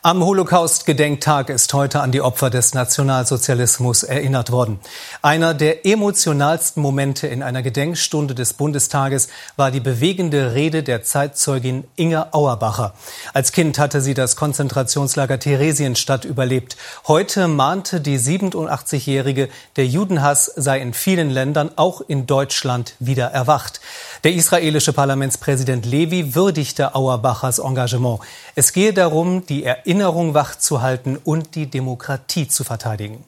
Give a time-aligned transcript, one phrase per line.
[0.00, 4.78] Am Holocaust-Gedenktag ist heute an die Opfer des Nationalsozialismus erinnert worden.
[5.22, 9.26] Einer der emotionalsten Momente in einer Gedenkstunde des Bundestages
[9.56, 12.94] war die bewegende Rede der Zeitzeugin Inge Auerbacher.
[13.34, 16.76] Als Kind hatte sie das Konzentrationslager Theresienstadt überlebt.
[17.08, 23.80] Heute mahnte die 87-Jährige, der Judenhass sei in vielen Ländern, auch in Deutschland, wieder erwacht.
[24.22, 28.20] Der israelische Parlamentspräsident Levi würdigte Auerbachers Engagement.
[28.54, 29.87] Es gehe darum, die Erinnerung
[30.34, 33.24] wachzuhalten und die Demokratie zu verteidigen.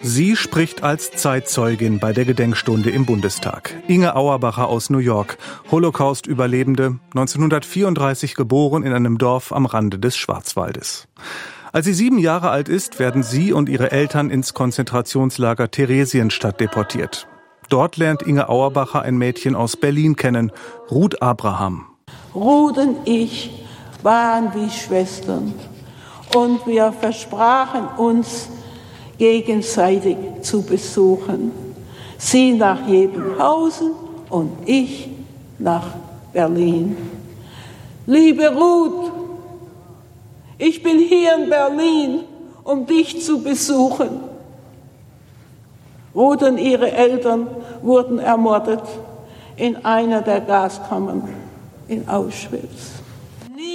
[0.00, 3.74] Sie spricht als Zeitzeugin bei der Gedenkstunde im Bundestag.
[3.88, 5.38] Inge Auerbacher aus New York,
[5.70, 11.08] Holocaust-Überlebende, 1934 geboren in einem Dorf am Rande des Schwarzwaldes.
[11.72, 17.26] Als sie sieben Jahre alt ist, werden sie und ihre Eltern ins Konzentrationslager Theresienstadt deportiert.
[17.68, 20.52] Dort lernt Inge Auerbacher ein Mädchen aus Berlin kennen,
[20.90, 21.86] Ruth Abraham.
[22.34, 23.65] Ruth und ich
[24.02, 25.54] waren wie Schwestern
[26.34, 28.48] und wir versprachen uns
[29.18, 31.52] gegenseitig zu besuchen.
[32.18, 33.92] Sie nach Jebenhausen
[34.30, 35.08] und ich
[35.58, 35.86] nach
[36.32, 36.96] Berlin.
[38.06, 39.10] Liebe Ruth,
[40.58, 42.20] ich bin hier in Berlin,
[42.64, 44.20] um dich zu besuchen.
[46.14, 47.46] Ruth und ihre Eltern
[47.82, 48.82] wurden ermordet
[49.56, 51.28] in einer der Gaskammern
[51.88, 52.95] in Auschwitz.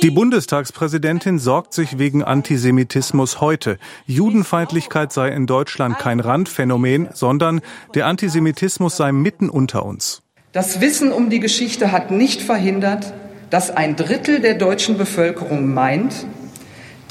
[0.02, 3.78] Die Bundestagspräsidentin sorgt sich wegen Antisemitismus heute.
[4.08, 7.62] Judenfeindlichkeit sei in Deutschland kein Randphänomen, sondern
[7.94, 10.24] der Antisemitismus sei mitten unter uns.
[10.54, 13.14] Das Wissen um die Geschichte hat nicht verhindert,
[13.52, 16.26] dass ein Drittel der deutschen Bevölkerung meint,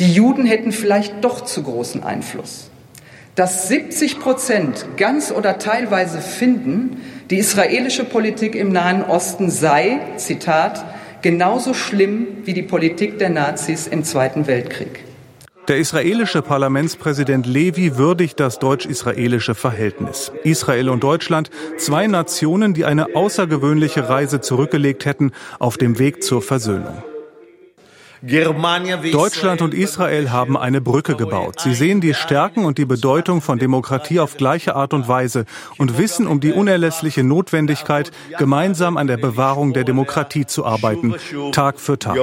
[0.01, 2.71] die Juden hätten vielleicht doch zu großen Einfluss
[3.37, 7.01] dass 70 Prozent ganz oder teilweise finden,
[7.31, 10.85] die israelische Politik im Nahen Osten sei, Zitat,
[11.23, 15.05] genauso schlimm wie die Politik der Nazis im Zweiten Weltkrieg.
[15.69, 20.33] Der israelische Parlamentspräsident Levi würdigt das deutsch-israelische Verhältnis.
[20.43, 26.43] Israel und Deutschland, zwei Nationen, die eine außergewöhnliche Reise zurückgelegt hätten auf dem Weg zur
[26.43, 27.05] Versöhnung.
[28.23, 31.61] Deutschland und Israel haben eine Brücke gebaut.
[31.61, 35.47] Sie sehen die Stärken und die Bedeutung von Demokratie auf gleiche Art und Weise
[35.79, 41.15] und wissen um die unerlässliche Notwendigkeit, gemeinsam an der Bewahrung der Demokratie zu arbeiten,
[41.53, 42.19] Tag für Tag.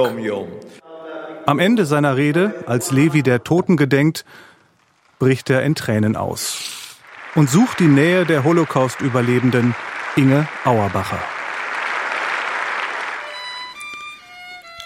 [1.46, 4.24] Am Ende seiner Rede, als Levi der Toten gedenkt,
[5.18, 6.58] bricht er in Tränen aus
[7.34, 9.74] und sucht die Nähe der Holocaust-Überlebenden
[10.16, 11.18] Inge Auerbacher.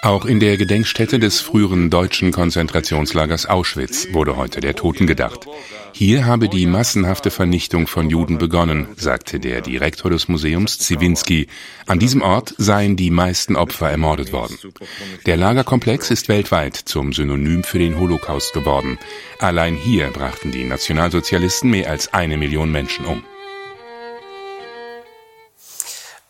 [0.04, 5.46] Auch in der Gedenkstätte des früheren deutschen Konzentrationslagers Auschwitz wurde heute der Toten gedacht.
[5.92, 11.46] Hier habe die massenhafte Vernichtung von Juden begonnen, sagte der Direktor des Museums Ziwinski.
[11.86, 14.58] An diesem Ort seien die meisten Opfer ermordet worden.
[15.26, 18.98] Der Lagerkomplex ist weltweit zum Synonym für den Holocaust geworden.
[19.38, 23.22] Allein hier brachten die Nationalsozialisten mehr als eine Million Menschen um.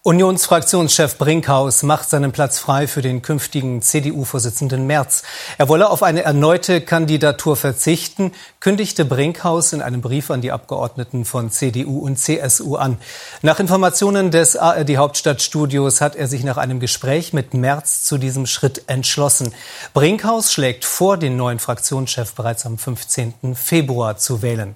[0.04, 5.22] Unionsfraktionschef Brinkhaus macht seinen Platz frei für den künftigen CDU-Vorsitzenden Merz.
[5.58, 11.24] Er wolle auf eine erneute Kandidatur verzichten, kündigte Brinkhaus in einem Brief an die Abgeordneten
[11.24, 12.98] von CDU und CSU an.
[13.42, 18.46] Nach Informationen des ARD Hauptstadtstudios hat er sich nach einem Gespräch mit Merz zu diesem
[18.46, 19.54] Schritt entschlossen.
[19.94, 23.54] Brinkhaus schlägt vor, den neuen Fraktionschef bereits am 15.
[23.54, 24.74] Februar zu wählen.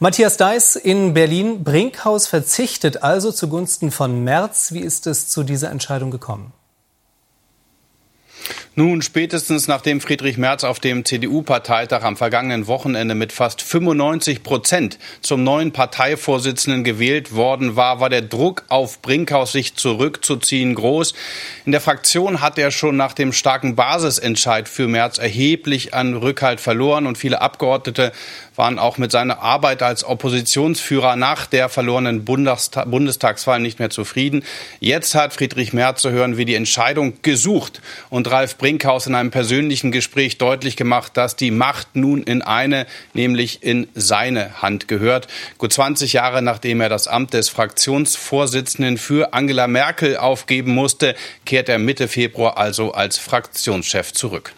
[0.00, 1.64] Matthias Deiß in Berlin.
[1.64, 4.70] Brinkhaus verzichtet also zugunsten von Merz.
[4.70, 6.52] Wie ist es zu dieser Entscheidung gekommen?
[8.74, 14.98] Nun, spätestens nachdem Friedrich Merz auf dem CDU-Parteitag am vergangenen Wochenende mit fast 95 Prozent
[15.20, 21.14] zum neuen Parteivorsitzenden gewählt worden war, war der Druck auf Brinkhaus, sich zurückzuziehen, groß.
[21.64, 26.60] In der Fraktion hat er schon nach dem starken Basisentscheid für Merz erheblich an Rückhalt
[26.60, 28.12] verloren und viele Abgeordnete
[28.54, 34.44] waren auch mit seiner Arbeit als Oppositionsführer nach der verlorenen Bundestagswahl nicht mehr zufrieden.
[34.80, 37.80] Jetzt hat Friedrich Merz zu hören, wie die Entscheidung gesucht
[38.10, 42.86] und Ralf Brinkhaus in einem persönlichen Gespräch deutlich gemacht, dass die Macht nun in eine,
[43.12, 45.26] nämlich in seine Hand gehört.
[45.58, 51.68] Gut 20 Jahre nachdem er das Amt des Fraktionsvorsitzenden für Angela Merkel aufgeben musste, kehrt
[51.68, 54.52] er Mitte Februar also als Fraktionschef zurück.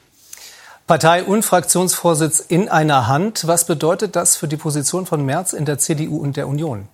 [0.87, 3.47] Partei- und Fraktionsvorsitz in einer Hand.
[3.47, 6.87] Was bedeutet das für die Position von Merz in der CDU und der Union?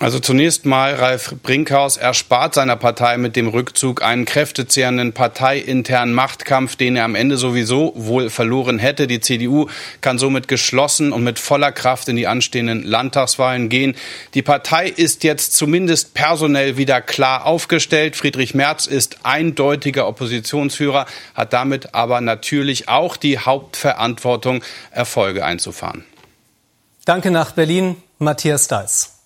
[0.00, 6.76] Also zunächst mal, Ralf Brinkhaus erspart seiner Partei mit dem Rückzug einen kräftezehrenden parteiinternen Machtkampf,
[6.76, 9.08] den er am Ende sowieso wohl verloren hätte.
[9.08, 9.66] Die CDU
[10.00, 13.96] kann somit geschlossen und mit voller Kraft in die anstehenden Landtagswahlen gehen.
[14.34, 18.14] Die Partei ist jetzt zumindest personell wieder klar aufgestellt.
[18.14, 24.62] Friedrich Merz ist eindeutiger Oppositionsführer, hat damit aber natürlich auch die Hauptverantwortung,
[24.92, 26.04] Erfolge einzufahren.
[27.04, 29.17] Danke nach Berlin, Matthias Deiß.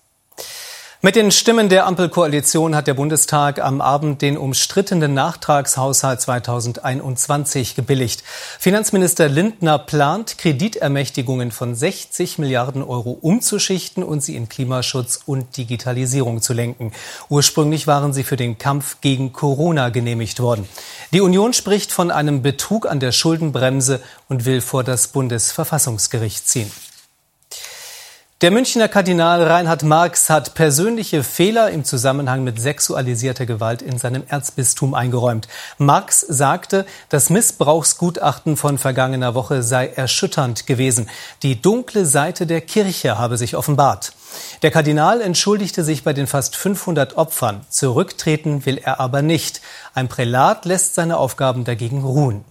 [1.05, 8.23] Mit den Stimmen der Ampelkoalition hat der Bundestag am Abend den umstrittenen Nachtragshaushalt 2021 gebilligt.
[8.61, 16.41] Finanzminister Lindner plant, Kreditermächtigungen von 60 Milliarden Euro umzuschichten und sie in Klimaschutz und Digitalisierung
[16.41, 16.93] zu lenken.
[17.29, 20.69] Ursprünglich waren sie für den Kampf gegen Corona genehmigt worden.
[21.13, 26.71] Die Union spricht von einem Betrug an der Schuldenbremse und will vor das Bundesverfassungsgericht ziehen.
[28.43, 34.25] Der Münchner Kardinal Reinhard Marx hat persönliche Fehler im Zusammenhang mit sexualisierter Gewalt in seinem
[34.27, 35.47] Erzbistum eingeräumt.
[35.79, 41.09] Marx sagte, das Missbrauchsgutachten von vergangener Woche sei erschütternd gewesen.
[41.45, 44.13] Die dunkle Seite der Kirche habe sich offenbart.
[44.63, 47.61] Der Kardinal entschuldigte sich bei den fast 500 Opfern.
[47.69, 49.61] Zurücktreten will er aber nicht.
[49.95, 52.45] Ein Prälat lässt seine Aufgaben dagegen ruhen.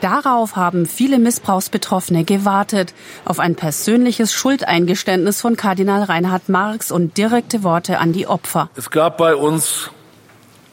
[0.00, 2.94] Darauf haben viele Missbrauchsbetroffene gewartet,
[3.24, 8.70] auf ein persönliches Schuldeingeständnis von Kardinal Reinhard Marx und direkte Worte an die Opfer.
[8.76, 9.90] Es gab bei uns,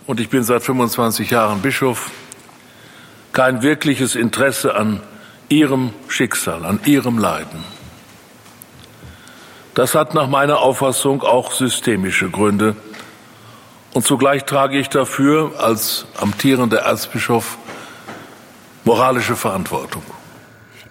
[0.06, 2.12] und ich bin seit 25 Jahren Bischof,
[3.34, 5.02] kein wirkliches Interesse an
[5.50, 7.64] ihrem Schicksal, an ihrem Leiden.
[9.74, 12.76] Das hat nach meiner Auffassung auch systemische Gründe.
[13.94, 17.58] Und zugleich trage ich dafür als amtierender Erzbischof
[18.86, 20.04] moralische Verantwortung.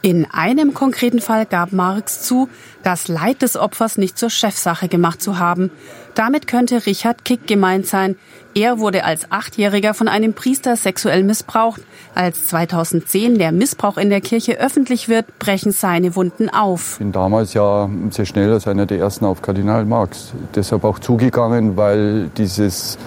[0.03, 2.51] In einem konkreten Fall gab Marx zu,
[2.83, 5.71] das Leid des Opfers nicht zur Chefsache gemacht zu haben.
[6.15, 8.17] Damit könnte Richard Kick gemeint sein.
[8.55, 11.81] Er wurde als Achtjähriger von einem Priester sexuell missbraucht.
[12.15, 16.93] Als 2010 der Missbrauch in der Kirche öffentlich wird, brechen seine Wunden auf.
[16.93, 20.35] Ich bin damals ja sehr schnell als einer der ersten auf Kardinal Marx.
[20.55, 22.99] Deshalb auch zugegangen, weil dieses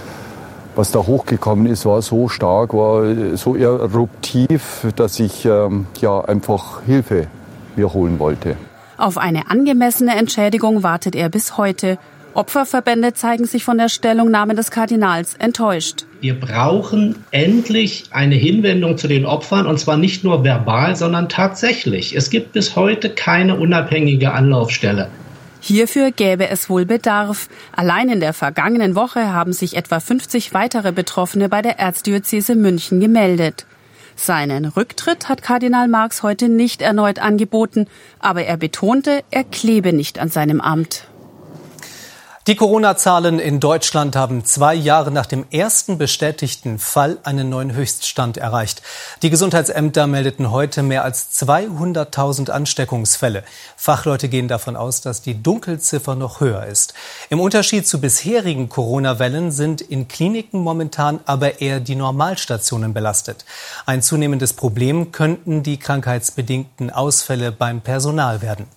[0.77, 6.83] was da hochgekommen ist, war so stark, war so eruptiv, dass ich ähm, ja einfach
[6.85, 7.27] Hilfe
[7.75, 8.56] mir holen wollte.
[8.97, 11.97] Auf eine angemessene Entschädigung wartet er bis heute.
[12.33, 16.06] Opferverbände zeigen sich von der Stellungnahme des Kardinals enttäuscht.
[16.21, 22.15] Wir brauchen endlich eine Hinwendung zu den Opfern und zwar nicht nur verbal, sondern tatsächlich.
[22.15, 25.09] Es gibt bis heute keine unabhängige Anlaufstelle.
[25.67, 27.49] Hierfür gäbe es wohl Bedarf.
[27.75, 33.01] Allein in der vergangenen Woche haben sich etwa 50 weitere Betroffene bei der Erzdiözese München
[33.01, 33.65] gemeldet.
[34.15, 37.87] Seinen Rücktritt hat Kardinal Marx heute nicht erneut angeboten,
[38.17, 41.09] aber er betonte, er klebe nicht an seinem Amt.
[42.47, 48.38] Die Corona-Zahlen in Deutschland haben zwei Jahre nach dem ersten bestätigten Fall einen neuen Höchststand
[48.38, 48.81] erreicht.
[49.21, 53.44] Die Gesundheitsämter meldeten heute mehr als 200.000 Ansteckungsfälle.
[53.75, 56.94] Fachleute gehen davon aus, dass die Dunkelziffer noch höher ist.
[57.29, 63.43] Im Unterschied zu bisherigen Corona-Wellen sind in Kliniken momentan aber eher die Normalstationen belastet.
[63.85, 68.76] Ein zunehmendes Problem könnten die krankheitsbedingten Ausfälle beim Personal werden.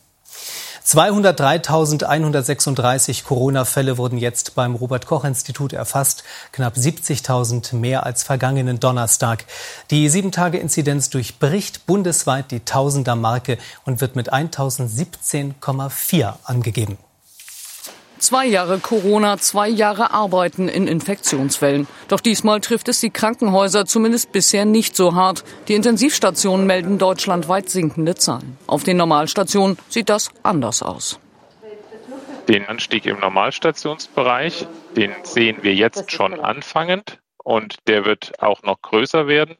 [0.91, 9.45] 203.136 Corona-Fälle wurden jetzt beim Robert-Koch-Institut erfasst, knapp 70.000 mehr als vergangenen Donnerstag.
[9.93, 16.99] Die Sieben-Tage-Inzidenz durchbricht bundesweit die Tausender-Marke und wird mit 1.017,4 angegeben.
[18.21, 21.87] Zwei Jahre Corona, zwei Jahre Arbeiten in Infektionswellen.
[22.09, 25.43] Doch diesmal trifft es die Krankenhäuser zumindest bisher nicht so hart.
[25.69, 28.59] Die Intensivstationen melden deutschlandweit sinkende Zahlen.
[28.67, 31.19] Auf den Normalstationen sieht das anders aus.
[32.47, 38.83] Den Anstieg im Normalstationsbereich, den sehen wir jetzt schon anfangend und der wird auch noch
[38.83, 39.57] größer werden.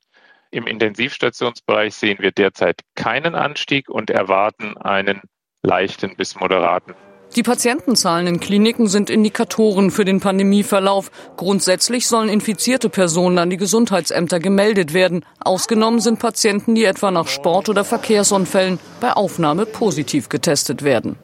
[0.51, 5.23] Im Intensivstationsbereich sehen wir derzeit keinen Anstieg und erwarten einen
[5.63, 6.95] leichten bis moderaten
[7.37, 11.13] die Patientenzahlen in Kliniken sind Indikatoren für den Pandemieverlauf.
[11.37, 15.25] Grundsätzlich sollen infizierte Personen an die Gesundheitsämter gemeldet werden.
[15.39, 21.17] Ausgenommen sind Patienten, die etwa nach Sport- oder Verkehrsunfällen bei Aufnahme positiv getestet werden.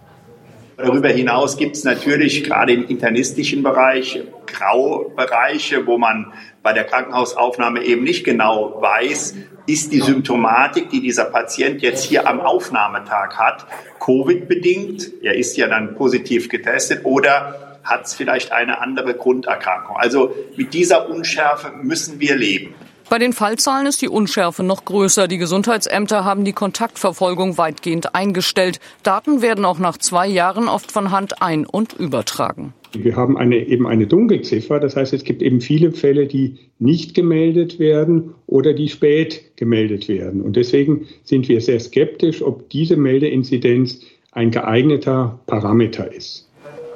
[0.77, 7.83] Darüber hinaus gibt es natürlich gerade im internistischen Bereich Graubereiche, wo man bei der Krankenhausaufnahme
[7.83, 9.35] eben nicht genau weiß,
[9.67, 13.67] ist die Symptomatik, die dieser Patient jetzt hier am Aufnahmetag hat,
[14.01, 19.97] Covid-bedingt, er ist ja dann positiv getestet, oder hat es vielleicht eine andere Grunderkrankung.
[19.97, 22.75] Also mit dieser Unschärfe müssen wir leben.
[23.09, 25.29] Bei den Fallzahlen ist die Unschärfe noch größer.
[25.29, 28.81] Die Gesundheitsämter haben die Kontaktverfolgung weitgehend eingestellt.
[29.05, 32.75] Daten werden auch nach zwei Jahren oft von Hand ein- und übertragen.
[33.05, 34.81] Wir haben eine, eben eine Dunkelziffer.
[34.81, 40.09] Das heißt, es gibt eben viele Fälle, die nicht gemeldet werden oder die spät gemeldet
[40.09, 40.43] werden.
[40.43, 44.01] Und deswegen sind wir sehr skeptisch, ob diese Meldeinzidenz
[44.33, 46.47] ein geeigneter Parameter ist.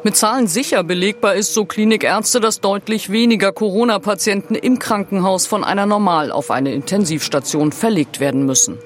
[0.02, 5.84] Mit Zahlen sicher belegbar ist, so Klinikärzte, dass deutlich weniger Corona-Patienten im Krankenhaus von einer
[5.84, 8.78] Normal auf eine Intensivstation verlegt werden müssen.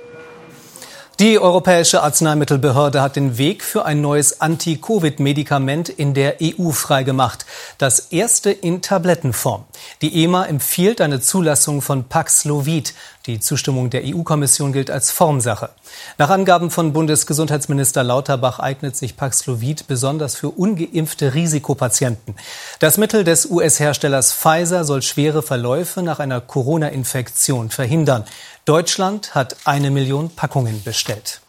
[1.25, 7.47] Die Europäische Arzneimittelbehörde hat den Weg für ein neues Anti-Covid-Medikament in der EU freigemacht.
[7.78, 9.64] Das erste in Tablettenform.
[10.02, 12.93] Die EMA empfiehlt eine Zulassung von Paxlovid.
[13.26, 15.71] Die Zustimmung der EU-Kommission gilt als Formsache.
[16.19, 22.35] Nach Angaben von Bundesgesundheitsminister Lauterbach eignet sich Paxlovid besonders für ungeimpfte Risikopatienten.
[22.81, 28.25] Das Mittel des US-Herstellers Pfizer soll schwere Verläufe nach einer Corona-Infektion verhindern.
[28.66, 31.40] Deutschland hat eine Million Packungen bestellt.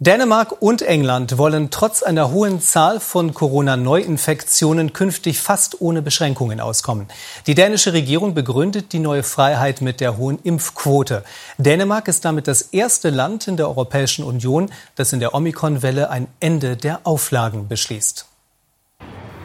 [0.00, 7.08] Dänemark und England wollen trotz einer hohen Zahl von Corona-Neuinfektionen künftig fast ohne Beschränkungen auskommen.
[7.48, 11.24] Die dänische Regierung begründet die neue Freiheit mit der hohen Impfquote.
[11.58, 16.28] Dänemark ist damit das erste Land in der Europäischen Union, das in der Omikron-Welle ein
[16.38, 18.26] Ende der Auflagen beschließt.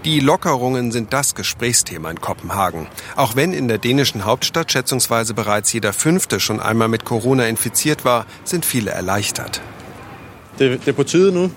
[0.06, 2.86] Die Lockerungen sind das Gesprächsthema in Kopenhagen.
[3.16, 8.06] Auch wenn in der dänischen Hauptstadt schätzungsweise bereits jeder Fünfte schon einmal mit Corona infiziert
[8.06, 9.60] war, sind viele erleichtert.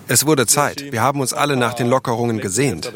[0.09, 0.93] Es wurde Zeit.
[0.93, 2.93] Wir haben uns alle nach den Lockerungen gesehnt.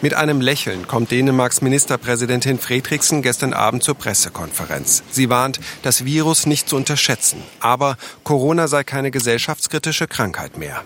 [0.00, 5.02] Mit einem Lächeln kommt Dänemarks Ministerpräsidentin Fredriksen gestern Abend zur Pressekonferenz.
[5.10, 7.42] Sie warnt, das Virus nicht zu unterschätzen.
[7.58, 10.82] Aber Corona sei keine gesellschaftskritische Krankheit mehr.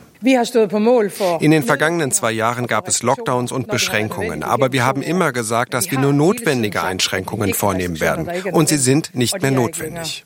[1.40, 5.74] In den vergangenen zwei Jahren gab es Lockdowns und Beschränkungen, aber wir haben immer gesagt,
[5.74, 8.30] dass wir nur notwendige Einschränkungen vornehmen werden.
[8.52, 10.24] Und sie sind nicht mehr notwendig.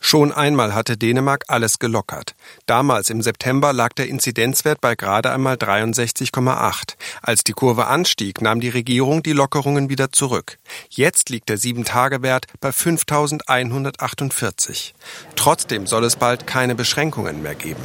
[0.00, 2.36] Schon einmal hatte Dänemark alles gelockert.
[2.66, 6.94] Damals im September lag der Inzidenzwert bei gerade einmal 63,8.
[7.20, 10.58] Als die Kurve anstieg, nahm die Regierung die Lockerungen wieder zurück.
[10.88, 14.94] Jetzt liegt der 7-Tage-Wert bei 5148.
[15.34, 17.82] Trotzdem soll es bald keine Beschränkungen mehr geben.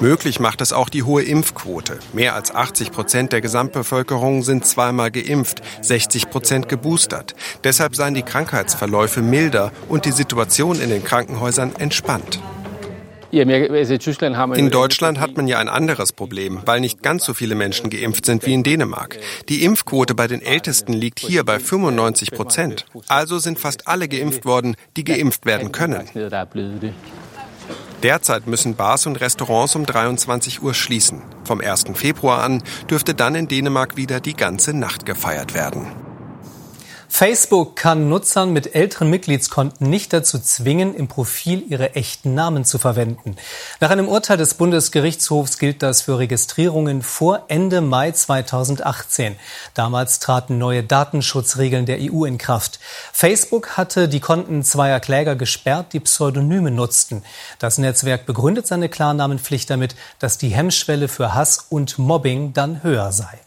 [0.00, 1.98] Möglich macht es auch die hohe Impfquote.
[2.12, 7.34] Mehr als 80 Prozent der Gesamtbevölkerung sind zweimal geimpft, 60 Prozent geboostert.
[7.64, 12.40] Deshalb seien die Krankheitsverläufe milder und die Situation in den Krankenhäusern Krankenhäusern entspannt.
[13.32, 18.26] In Deutschland hat man ja ein anderes Problem, weil nicht ganz so viele Menschen geimpft
[18.26, 19.18] sind wie in Dänemark.
[19.48, 22.86] Die Impfquote bei den Ältesten liegt hier bei 95 Prozent.
[23.06, 26.08] Also sind fast alle geimpft worden, die geimpft werden können.
[28.02, 31.22] Derzeit müssen Bars und Restaurants um 23 Uhr schließen.
[31.44, 31.84] Vom 1.
[31.94, 35.86] Februar an dürfte dann in Dänemark wieder die ganze Nacht gefeiert werden.
[37.20, 42.78] Facebook kann Nutzern mit älteren Mitgliedskonten nicht dazu zwingen, im Profil ihre echten Namen zu
[42.78, 43.36] verwenden.
[43.78, 49.36] Nach einem Urteil des Bundesgerichtshofs gilt das für Registrierungen vor Ende Mai 2018.
[49.74, 52.80] Damals traten neue Datenschutzregeln der EU in Kraft.
[53.12, 57.22] Facebook hatte die Konten zweier Kläger gesperrt, die Pseudonyme nutzten.
[57.58, 63.12] Das Netzwerk begründet seine Klarnamenpflicht damit, dass die Hemmschwelle für Hass und Mobbing dann höher
[63.12, 63.40] sei.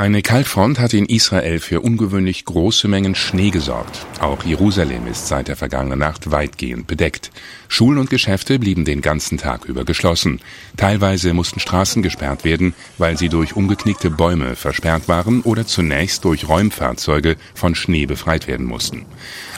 [0.00, 4.06] Eine Kaltfront hat in Israel für ungewöhnlich große Mengen Schnee gesorgt.
[4.18, 7.30] Auch Jerusalem ist seit der vergangenen Nacht weitgehend bedeckt.
[7.68, 10.40] Schulen und Geschäfte blieben den ganzen Tag über geschlossen.
[10.78, 16.48] Teilweise mussten Straßen gesperrt werden, weil sie durch umgeknickte Bäume versperrt waren oder zunächst durch
[16.48, 19.04] Räumfahrzeuge von Schnee befreit werden mussten.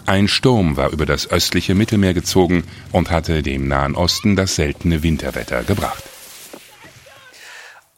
[0.06, 5.04] Ein Sturm war über das östliche Mittelmeer gezogen und hatte dem Nahen Osten das seltene
[5.04, 6.02] Winterwetter gebracht.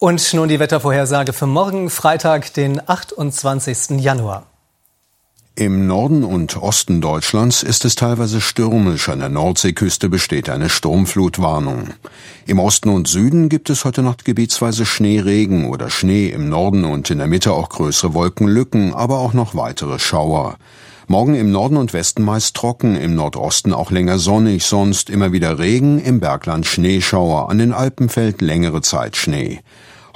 [0.05, 4.03] Und nun die Wettervorhersage für morgen, Freitag, den 28.
[4.03, 4.45] Januar.
[5.57, 9.09] Im Norden und Osten Deutschlands ist es teilweise stürmisch.
[9.09, 11.95] An der Nordseeküste besteht eine Sturmflutwarnung.
[12.45, 17.09] Im Osten und Süden gibt es heute Nacht gebietsweise Schneeregen oder Schnee im Norden und
[17.09, 20.59] in der Mitte auch größere Wolkenlücken, aber auch noch weitere Schauer.
[21.07, 25.59] Morgen im Norden und Westen meist trocken, im Nordosten auch länger sonnig, sonst immer wieder
[25.59, 29.61] Regen, im Bergland Schneeschauer, an den Alpen fällt längere Zeit Schnee.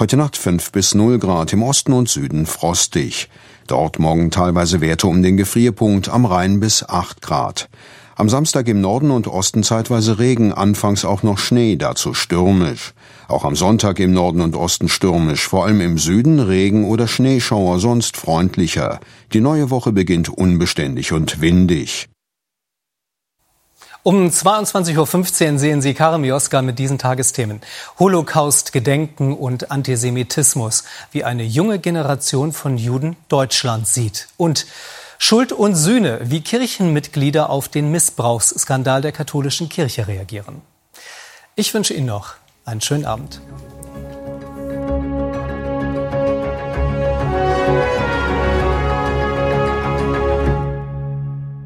[0.01, 3.29] Heute Nacht 5 bis 0 Grad, im Osten und Süden frostig.
[3.67, 7.69] Dort morgen teilweise Werte um den Gefrierpunkt, am Rhein bis 8 Grad.
[8.15, 12.95] Am Samstag im Norden und Osten zeitweise Regen, anfangs auch noch Schnee, dazu stürmisch.
[13.27, 17.81] Auch am Sonntag im Norden und Osten stürmisch, vor allem im Süden Regen oder Schneeschauer,
[17.81, 19.01] sonst freundlicher.
[19.33, 22.09] Die neue Woche beginnt unbeständig und windig.
[24.09, 27.61] Um 22.15 Uhr sehen Sie Karim Joska mit diesen Tagesthemen.
[27.99, 34.29] Holocaust, Gedenken und Antisemitismus, wie eine junge Generation von Juden Deutschland sieht.
[34.39, 34.65] Und
[35.19, 40.63] Schuld und Sühne, wie Kirchenmitglieder auf den Missbrauchsskandal der katholischen Kirche reagieren.
[41.55, 43.43] Ich wünsche Ihnen noch einen schönen Abend.